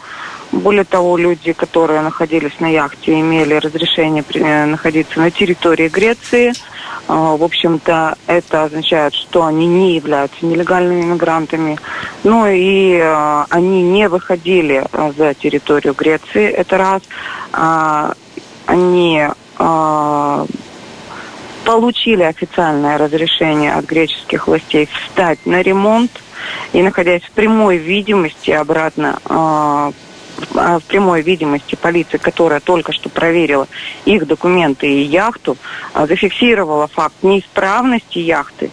Более 0.52 0.84
того, 0.84 1.16
люди, 1.16 1.52
которые 1.52 2.00
находились 2.00 2.60
на 2.60 2.68
яхте, 2.68 3.20
имели 3.20 3.54
разрешение 3.54 4.24
э, 4.34 4.64
находиться 4.66 5.18
на 5.18 5.30
территории 5.30 5.88
Греции. 5.88 6.52
А, 7.08 7.36
в 7.36 7.42
общем-то, 7.42 8.16
это 8.26 8.64
означает, 8.64 9.14
что 9.14 9.44
они 9.44 9.66
не 9.66 9.96
являются 9.96 10.46
нелегальными 10.46 11.02
мигрантами. 11.02 11.78
Ну 12.22 12.46
и 12.46 12.92
э, 12.94 13.44
они 13.50 13.82
не 13.82 14.08
выходили 14.08 14.84
за 15.16 15.34
территорию 15.34 15.94
Греции. 15.94 16.48
Это 16.48 16.78
раз. 16.78 17.02
А, 17.52 18.14
они 18.66 19.26
получили 21.64 22.22
официальное 22.22 22.96
разрешение 22.96 23.74
от 23.74 23.84
греческих 23.86 24.46
властей 24.46 24.86
встать 24.86 25.44
на 25.46 25.62
ремонт 25.62 26.12
и 26.72 26.80
находясь 26.82 27.22
в 27.22 27.30
прямой 27.32 27.78
видимости 27.78 28.52
обратно 28.52 29.18
а, 29.24 29.90
в 30.36 30.82
прямой 30.86 31.22
видимости 31.22 31.74
полиции, 31.74 32.18
которая 32.18 32.60
только 32.60 32.92
что 32.92 33.08
проверила 33.08 33.66
их 34.04 34.26
документы 34.26 34.86
и 34.86 35.02
яхту, 35.02 35.56
а, 35.92 36.06
зафиксировала 36.06 36.86
факт 36.86 37.16
неисправности 37.22 38.18
яхты, 38.18 38.70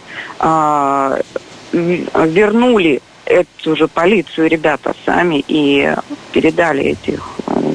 вернули 1.72 3.02
эту 3.24 3.76
же 3.76 3.88
полицию 3.88 4.48
ребята 4.48 4.94
сами 5.04 5.44
и 5.48 5.92
передали 6.32 6.84
этих 6.84 7.28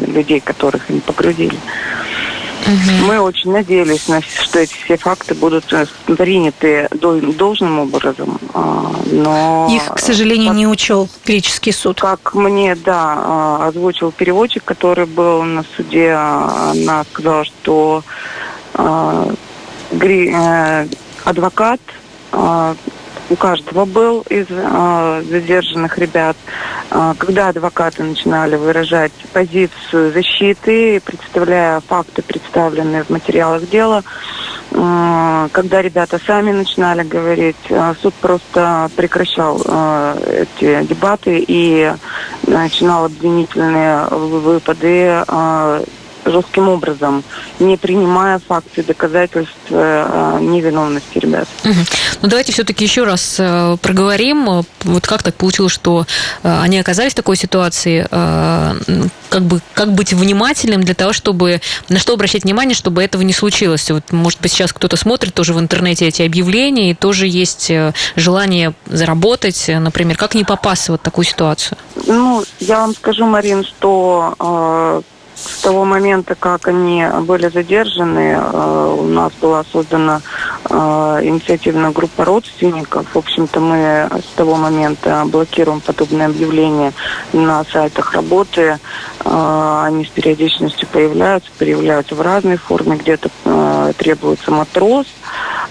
людей, 0.08 0.40
которых 0.40 0.90
им 0.90 1.02
погрузили. 1.02 1.58
Угу. 2.70 3.08
Мы 3.08 3.20
очень 3.20 3.52
надеялись, 3.52 4.08
что 4.42 4.60
эти 4.60 4.76
все 4.76 4.98
факты 4.98 5.34
будут 5.34 5.74
э, 5.74 5.88
приняты 6.06 6.88
должным 6.92 7.80
образом, 7.80 8.40
а, 8.54 8.94
но... 9.08 9.68
Их, 9.72 9.96
к 9.96 10.00
сожалению, 10.00 10.50
как, 10.50 10.58
не 10.58 10.68
учел 10.68 11.10
греческий 11.26 11.72
суд. 11.72 12.00
Как 12.00 12.36
мне, 12.36 12.76
да, 12.76 13.16
а, 13.18 13.68
озвучил 13.68 14.12
переводчик, 14.12 14.64
который 14.64 15.08
был 15.08 15.42
на 15.44 15.64
суде, 15.76 16.12
а, 16.16 16.72
она 16.72 17.04
сказала, 17.12 17.44
что 17.44 18.04
э, 18.76 19.36
адвокат 21.24 21.82
у 23.30 23.36
каждого 23.36 23.86
был 23.86 24.22
из 24.30 24.48
э, 24.50 25.24
задержанных 25.30 25.98
ребят. 25.98 26.36
Э, 26.92 27.14
когда 27.18 27.50
адвокаты 27.50 28.04
начинали 28.04 28.56
выражать 28.56 29.12
позицию 29.34 30.12
защиты, 30.12 31.00
представляя 31.02 31.80
факты, 31.82 32.22
представленные 32.22 33.04
в 33.04 33.10
материалах 33.10 33.70
дела, 33.70 34.04
э, 34.72 35.48
когда 35.52 35.82
ребята 35.82 36.20
сами 36.26 36.52
начинали 36.52 37.04
говорить, 37.04 37.56
э, 37.70 37.94
суд 38.02 38.14
просто 38.16 38.90
прекращал 38.96 39.62
э, 39.64 40.46
эти 40.60 40.84
дебаты 40.88 41.44
и 41.48 41.94
начинал 42.48 43.06
обвинительные 43.06 44.06
выпады 44.08 45.24
э, 45.28 45.84
жестким 46.32 46.70
образом, 46.70 47.24
не 47.60 47.78
принимая 47.78 48.40
факты 48.40 48.84
доказательств 48.84 49.56
э, 49.70 50.38
невиновности 50.42 51.18
ребят. 51.18 51.48
Угу. 51.64 51.74
Ну 52.22 52.30
давайте 52.30 52.52
все-таки 52.54 52.84
еще 52.84 53.04
раз 53.04 53.38
э, 53.40 53.78
проговорим, 53.82 54.64
вот 54.84 55.08
как 55.08 55.24
так 55.24 55.36
получилось, 55.36 55.74
что 55.74 56.06
э, 56.44 56.62
они 56.62 56.80
оказались 56.80 57.14
в 57.14 57.16
такой 57.16 57.36
ситуации, 57.38 58.08
э, 58.10 58.74
как 59.30 59.42
бы 59.44 59.62
как 59.74 59.94
быть 59.94 60.14
внимательным 60.14 60.84
для 60.84 60.96
того, 60.96 61.14
чтобы 61.14 61.62
на 61.90 62.00
что 62.00 62.14
обращать 62.14 62.44
внимание, 62.44 62.76
чтобы 62.76 63.04
этого 63.04 63.22
не 63.24 63.34
случилось. 63.34 63.90
Вот, 63.92 64.12
может 64.12 64.42
быть, 64.42 64.52
сейчас 64.52 64.74
кто-то 64.74 64.98
смотрит 64.98 65.34
тоже 65.34 65.54
в 65.54 65.60
интернете 65.60 66.08
эти 66.08 66.22
объявления, 66.22 66.92
и 66.92 66.94
тоже 66.94 67.28
есть 67.28 67.72
э, 67.72 67.94
желание 68.16 68.74
заработать, 68.86 69.66
например, 69.68 70.18
как 70.18 70.36
не 70.36 70.44
попасться 70.44 70.92
в 70.92 71.00
вот 71.00 71.04
такую 71.04 71.26
ситуацию? 71.26 71.78
Ну, 72.06 72.44
я 72.60 72.80
вам 72.80 72.94
скажу, 72.94 73.26
Марин, 73.26 73.64
что 73.64 74.36
э, 74.40 75.02
с 75.40 75.62
того 75.62 75.86
момента, 75.86 76.36
как 76.36 76.68
они 76.68 77.06
были 77.22 77.48
задержаны, 77.48 78.38
э, 78.38 78.96
у 79.00 79.08
нас 79.08 79.32
была 79.42 79.64
создана 79.72 80.22
э, 80.70 80.74
инициативная 81.24 81.92
группа 81.92 82.26
родственников. 82.26 83.06
В 83.14 83.18
общем-то, 83.18 83.60
мы 83.60 84.10
с 84.22 84.36
того 84.36 84.56
момента 84.56 85.24
блокируем 85.26 85.80
подобные 85.80 86.28
объявления 86.28 86.94
на 87.32 87.64
сайтах 87.64 88.14
работы. 88.14 88.80
Э, 89.24 89.82
они 89.86 90.06
с 90.06 90.10
периодичностью 90.10 90.88
появляются, 90.90 91.50
появляются 91.58 92.16
в 92.16 92.22
разной 92.22 92.58
форме. 92.58 92.98
Где-то 92.98 93.30
требуется 93.98 94.52
матрос 94.52 95.08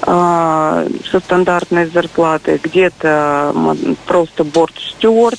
со 0.00 1.20
стандартной 1.24 1.86
зарплатой, 1.86 2.60
где-то 2.62 3.54
просто 4.06 4.44
борт-стюард. 4.44 5.38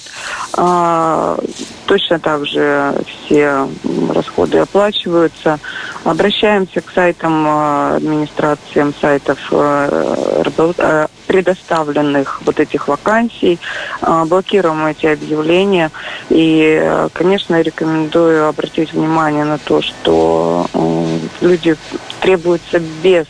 Точно 1.85 2.19
так 2.19 2.45
же 2.45 2.93
все 3.07 3.67
расходы 4.13 4.59
оплачиваются. 4.59 5.59
Обращаемся 6.03 6.81
к 6.81 6.91
сайтам, 6.91 7.47
э, 7.47 7.95
администрациям 7.95 8.93
сайтов 9.01 9.39
э, 9.51 10.43
э, 10.77 11.07
предоставленных 11.25 12.41
вот 12.45 12.59
этих 12.59 12.87
вакансий, 12.87 13.59
блокируем 14.01 14.85
эти 14.87 15.05
объявления. 15.05 15.91
И, 16.29 17.07
конечно, 17.13 17.61
рекомендую 17.61 18.47
обратить 18.47 18.93
внимание 18.93 19.45
на 19.45 19.59
то, 19.59 19.83
что 19.83 20.65
люди 21.39 21.75
требуются 22.19 22.79
без 23.03 23.27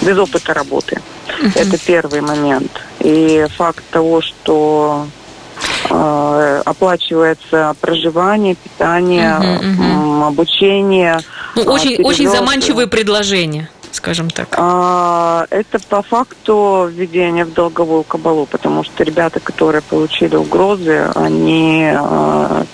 без 0.00 0.18
опыта 0.18 0.54
работы. 0.54 1.00
Uh-huh. 1.26 1.52
Это 1.54 1.78
первый 1.78 2.20
момент. 2.20 2.70
И 3.00 3.46
факт 3.56 3.84
того, 3.90 4.22
что 4.22 5.06
Э, 5.90 6.62
оплачивается 6.66 7.74
проживание, 7.80 8.54
питание, 8.56 9.38
угу, 9.38 9.82
угу. 9.82 10.24
обучение. 10.24 11.20
Ну, 11.54 11.62
очень, 11.62 11.96
перевез. 11.96 12.06
очень 12.06 12.28
заманчивые 12.28 12.86
предложения 12.86 13.70
скажем 13.90 14.30
так? 14.30 14.48
А, 14.56 15.46
это 15.50 15.80
по 15.88 16.02
факту 16.02 16.88
введение 16.92 17.44
в 17.44 17.52
долговую 17.52 18.04
кабалу, 18.04 18.46
потому 18.46 18.84
что 18.84 19.02
ребята, 19.02 19.40
которые 19.40 19.82
получили 19.82 20.36
угрозы, 20.36 21.10
они 21.16 21.90
а, 21.92 22.64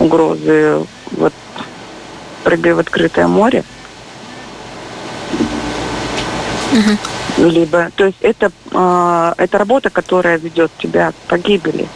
угрозы 0.00 0.84
вот 1.12 1.32
прыгай 2.42 2.72
в 2.72 2.80
открытое 2.80 3.28
море. 3.28 3.62
Угу 6.72 7.23
либо, 7.36 7.90
то 7.96 8.06
есть 8.06 8.18
это, 8.20 8.50
э, 8.70 9.32
это 9.36 9.58
работа, 9.58 9.90
которая 9.90 10.38
ведет 10.38 10.70
тебя 10.78 11.12
к 11.12 11.14
погибели. 11.28 11.88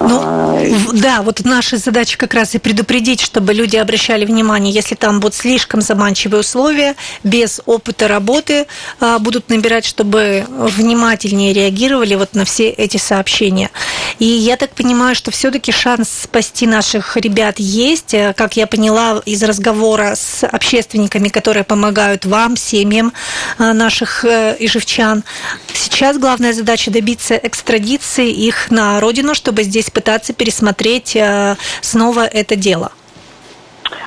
Ну, 0.00 0.20
а, 0.22 0.62
да, 0.92 1.22
вот 1.22 1.44
наша 1.44 1.76
задача 1.76 2.18
как 2.18 2.34
раз 2.34 2.54
и 2.54 2.58
предупредить, 2.58 3.20
чтобы 3.20 3.54
люди 3.54 3.76
обращали 3.76 4.24
внимание, 4.24 4.72
если 4.72 4.94
там 4.94 5.20
будут 5.20 5.34
слишком 5.34 5.80
заманчивые 5.80 6.40
условия, 6.40 6.96
без 7.22 7.60
опыта 7.66 8.08
работы 8.08 8.66
э, 9.00 9.18
будут 9.20 9.48
набирать, 9.48 9.84
чтобы 9.84 10.44
внимательнее 10.48 11.52
реагировали 11.52 12.14
вот 12.14 12.34
на 12.34 12.44
все 12.44 12.68
эти 12.68 12.96
сообщения. 12.96 13.70
И 14.18 14.26
я 14.26 14.56
так 14.56 14.70
понимаю, 14.70 15.14
что 15.14 15.30
все-таки 15.30 15.72
шанс 15.72 16.08
спасти 16.22 16.66
наших 16.66 17.16
ребят 17.16 17.58
есть, 17.58 18.14
э, 18.14 18.34
как 18.36 18.56
я 18.56 18.66
поняла 18.66 19.22
из 19.24 19.42
разговора 19.42 20.14
с 20.14 20.44
общественниками, 20.46 21.28
которые 21.28 21.64
помогают 21.64 22.24
вам, 22.24 22.56
семьям 22.56 23.12
э, 23.58 23.72
наших 23.72 24.24
э, 24.24 24.56
ижевчан. 24.74 25.24
Сейчас 25.72 26.18
главная 26.18 26.52
задача 26.52 26.90
добиться 26.90 27.34
экстрадиции 27.34 28.30
их 28.30 28.70
на 28.70 29.00
родину, 29.00 29.34
чтобы 29.34 29.62
здесь 29.62 29.90
пытаться 29.90 30.32
пересмотреть 30.32 31.16
э, 31.16 31.56
снова 31.80 32.26
это 32.26 32.56
дело. 32.56 32.92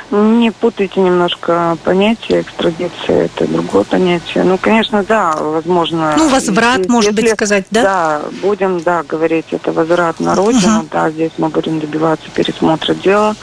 Не 0.09 0.51
путайте 0.51 1.01
немножко 1.01 1.77
понятие 1.83 2.41
экстрадиция, 2.41 3.25
это 3.25 3.45
другое 3.45 3.83
понятие. 3.83 4.45
Ну, 4.45 4.57
конечно, 4.57 5.03
да, 5.03 5.35
возможно. 5.37 6.15
Ну, 6.17 6.29
возврат, 6.29 6.77
если, 6.77 6.91
может 6.91 7.13
быть, 7.13 7.29
сказать, 7.31 7.65
да? 7.71 7.81
Да, 7.83 8.21
будем, 8.41 8.79
да, 8.79 9.03
говорить, 9.03 9.47
это 9.51 9.73
возврат 9.73 10.21
на 10.21 10.33
родину, 10.33 10.83
uh-huh. 10.83 10.87
да, 10.89 11.09
здесь 11.09 11.31
мы 11.37 11.49
будем 11.49 11.81
добиваться 11.81 12.29
пересмотра 12.33 12.93
дела, 12.93 13.35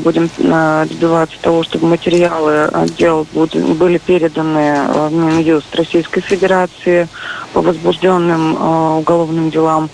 будем 0.00 0.28
э, 0.38 0.86
добиваться 0.88 1.36
того, 1.40 1.62
чтобы 1.62 1.88
материалы 1.88 2.70
дел 2.98 3.26
были 3.32 3.98
переданы 3.98 5.08
в 5.08 5.12
Минюст 5.12 5.74
Российской 5.74 6.20
Федерации 6.20 7.08
по 7.52 7.60
возбужденным 7.62 8.98
уголовным 8.98 9.50
делам. 9.50 9.88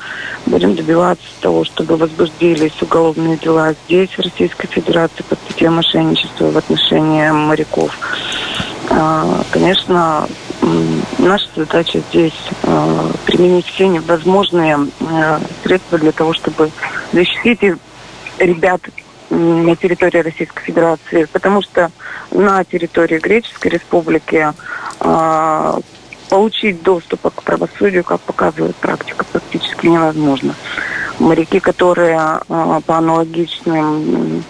Будем 0.46 0.74
добиваться 0.74 1.26
того, 1.40 1.64
чтобы 1.64 1.96
возбуждились 1.96 2.80
уголовные 2.80 3.36
дела 3.36 3.74
здесь, 3.84 4.10
в 4.10 4.20
Российской 4.20 4.66
Федерации, 4.66 5.22
под 5.28 5.38
статьей 5.40 5.68
мошенничества 5.68 6.50
в 6.50 6.56
отношении 6.56 7.30
моряков. 7.30 7.96
А, 8.90 9.42
конечно, 9.50 10.26
наша 11.18 11.46
задача 11.54 12.00
здесь 12.10 12.34
а, 12.64 13.10
применить 13.24 13.66
все 13.66 13.86
невозможные 13.86 14.78
а, 15.00 15.40
средства 15.62 15.98
для 15.98 16.12
того, 16.12 16.32
чтобы 16.32 16.70
защитить 17.12 17.60
ребят 18.38 18.80
на 19.30 19.76
территории 19.76 20.18
Российской 20.18 20.62
Федерации, 20.64 21.24
потому 21.24 21.62
что 21.62 21.90
на 22.30 22.64
территории 22.64 23.18
Греческой 23.18 23.72
Республики 23.72 24.52
получить 26.28 26.82
доступ 26.82 27.32
к 27.34 27.42
правосудию, 27.42 28.04
как 28.04 28.20
показывает 28.20 28.76
практика, 28.76 29.24
практически 29.24 29.86
невозможно. 29.86 30.54
Моряки, 31.18 31.58
которые 31.60 32.40
по 32.48 32.96
аналогичным 32.96 34.44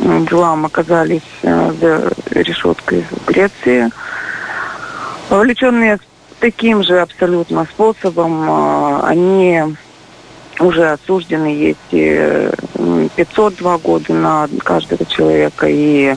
делам 0.00 0.66
оказались 0.66 1.22
э, 1.42 1.72
за 1.80 2.12
решеткой 2.30 3.04
в 3.10 3.26
Греции. 3.26 3.90
Вовлеченные 5.28 5.98
таким 6.40 6.82
же 6.82 7.00
абсолютно 7.00 7.64
способом, 7.64 8.48
э, 8.48 9.00
они 9.04 9.62
уже 10.60 10.90
осуждены, 10.90 11.46
есть 11.46 12.60
502 13.16 13.78
года 13.78 14.12
на 14.12 14.48
каждого 14.62 15.04
человека 15.06 15.66
и 15.68 16.14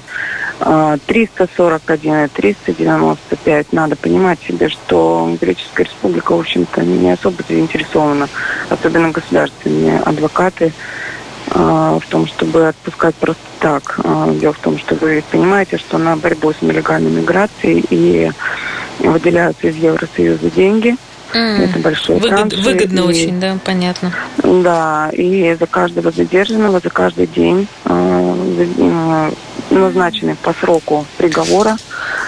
341 1.07 2.13
э, 2.13 2.25
и 2.25 2.27
395. 2.29 3.73
Надо 3.73 3.95
понимать 3.95 4.39
себе, 4.47 4.69
что 4.69 5.35
Греческая 5.41 5.85
республика, 5.85 6.33
в 6.33 6.39
общем-то, 6.39 6.81
не 6.83 7.11
особо 7.11 7.43
заинтересована, 7.47 8.29
особенно 8.69 9.11
государственные 9.11 9.99
адвокаты, 9.99 10.71
в 11.45 12.01
том, 12.09 12.25
чтобы 12.25 12.69
отпускать 12.69 13.15
просто 13.15 13.43
так. 13.59 13.99
Дело 14.39 14.53
в 14.53 14.59
том, 14.59 14.77
что 14.79 14.95
вы 14.95 15.23
понимаете, 15.29 15.77
что 15.77 15.97
на 15.97 16.15
борьбу 16.15 16.53
с 16.53 16.61
нелегальной 16.61 17.11
миграцией 17.11 17.85
и 17.89 18.31
выделяются 18.99 19.67
из 19.67 19.75
Евросоюза 19.75 20.49
деньги. 20.51 20.95
Mm. 21.33 21.63
Это 21.63 21.79
большой 21.79 22.15
Выгод, 22.15 22.29
транш. 22.29 22.53
Выгодно 22.53 22.99
и, 22.99 23.03
очень, 23.03 23.39
да, 23.39 23.57
понятно. 23.63 24.13
Да, 24.37 25.09
и 25.11 25.55
за 25.59 25.65
каждого 25.65 26.11
задержанного, 26.11 26.79
за 26.79 26.89
каждый 26.89 27.27
день 27.27 27.67
э, 27.85 29.31
назначенный 29.69 30.35
по 30.35 30.53
сроку 30.53 31.05
приговора 31.17 31.77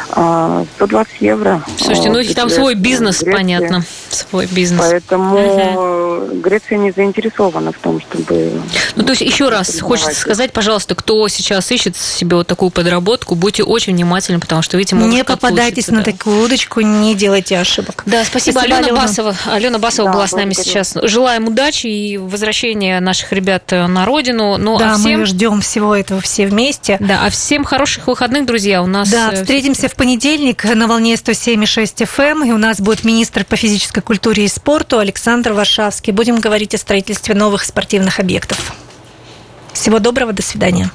120 0.09 1.21
евро. 1.21 1.63
Слушайте, 1.77 2.09
ну 2.09 2.23
там 2.33 2.49
свой 2.49 2.75
бизнес, 2.75 3.21
Греции. 3.21 3.37
понятно, 3.37 3.83
свой 4.15 4.47
бизнес. 4.47 4.81
Поэтому 4.81 5.35
угу. 5.35 6.41
Греция 6.41 6.77
не 6.77 6.91
заинтересована 6.91 7.71
в 7.71 7.77
том, 7.77 7.99
чтобы... 8.01 8.61
Ну, 8.95 9.03
то 9.03 9.11
есть, 9.11 9.21
еще 9.21 9.49
раз 9.49 9.79
хочется 9.79 10.15
сказать, 10.15 10.53
пожалуйста, 10.53 10.95
кто 10.95 11.27
сейчас 11.27 11.71
ищет 11.71 11.95
себе 11.95 12.37
вот 12.37 12.47
такую 12.47 12.71
подработку, 12.71 13.35
будьте 13.35 13.63
очень 13.63 13.93
внимательны, 13.93 14.39
потому 14.39 14.61
что, 14.61 14.77
видите, 14.77 14.95
Не 14.95 15.23
попадайтесь 15.23 15.87
на 15.87 16.01
да. 16.01 16.11
такую 16.11 16.43
удочку, 16.43 16.81
не 16.81 17.15
делайте 17.15 17.57
ошибок. 17.57 18.03
Да, 18.05 18.23
спасибо, 18.23 18.59
спасибо 18.59 18.77
Алена, 18.77 18.89
Алена 18.89 19.01
Басова. 19.01 19.35
Алена 19.45 19.79
Басова 19.79 20.09
да, 20.09 20.13
была 20.13 20.27
с 20.27 20.31
нами 20.31 20.53
сейчас. 20.53 20.95
Желаем 21.03 21.47
удачи 21.47 21.87
и 21.87 22.17
возвращения 22.17 22.99
наших 22.99 23.31
ребят 23.31 23.71
на 23.71 24.05
родину. 24.05 24.57
Ну, 24.57 24.77
да, 24.77 24.93
а 24.93 24.97
всем... 24.97 25.19
мы 25.19 25.25
ждем 25.25 25.61
всего 25.61 25.95
этого 25.95 26.21
все 26.21 26.47
вместе. 26.47 26.97
Да, 26.99 27.21
а 27.25 27.29
всем 27.29 27.63
хороших 27.63 28.07
выходных, 28.07 28.45
друзья. 28.45 28.81
У 28.81 28.87
нас... 28.87 29.09
Да, 29.09 29.31
э, 29.31 29.41
встретимся 29.41 29.87
в 29.87 29.95
понедельник 29.95 30.63
на 30.63 30.87
волне 30.87 31.13
107,6 31.15 32.05
FM, 32.05 32.31
эм, 32.31 32.43
и 32.45 32.51
у 32.51 32.57
нас 32.57 32.79
будет 32.79 33.03
министр 33.03 33.45
по 33.45 33.55
физической 33.55 34.01
культуре 34.05 34.45
и 34.45 34.47
спорту 34.47 34.99
Александр 34.99 35.51
Варшавский. 35.51 36.13
Будем 36.13 36.39
говорить 36.39 36.73
о 36.73 36.77
строительстве 36.77 37.35
новых 37.35 37.65
спортивных 37.65 38.19
объектов. 38.19 38.73
Всего 39.73 39.99
доброго, 39.99 40.31
до 40.31 40.41
свидания. 40.41 40.89